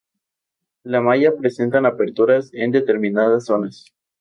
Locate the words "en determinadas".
2.53-3.45